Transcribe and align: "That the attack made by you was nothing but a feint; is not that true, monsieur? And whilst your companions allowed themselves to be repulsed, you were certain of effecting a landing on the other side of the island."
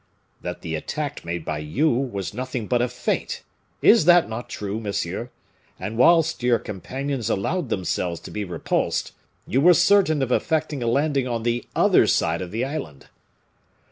"That 0.41 0.63
the 0.63 0.73
attack 0.73 1.23
made 1.23 1.45
by 1.45 1.59
you 1.59 1.91
was 1.91 2.33
nothing 2.33 2.65
but 2.65 2.81
a 2.81 2.87
feint; 2.87 3.43
is 3.83 4.03
not 4.07 4.27
that 4.29 4.49
true, 4.49 4.79
monsieur? 4.79 5.29
And 5.79 5.95
whilst 5.95 6.41
your 6.41 6.57
companions 6.57 7.29
allowed 7.29 7.69
themselves 7.69 8.19
to 8.21 8.31
be 8.31 8.43
repulsed, 8.43 9.11
you 9.45 9.61
were 9.61 9.75
certain 9.75 10.23
of 10.23 10.31
effecting 10.31 10.81
a 10.81 10.87
landing 10.87 11.27
on 11.27 11.43
the 11.43 11.67
other 11.75 12.07
side 12.07 12.41
of 12.41 12.49
the 12.49 12.65
island." 12.65 13.09